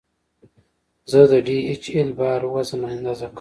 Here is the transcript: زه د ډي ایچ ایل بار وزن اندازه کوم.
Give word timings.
زه 1.11 1.19
د 1.31 1.33
ډي 1.45 1.57
ایچ 1.69 1.83
ایل 1.93 2.09
بار 2.19 2.41
وزن 2.53 2.81
اندازه 2.95 3.25
کوم. 3.25 3.29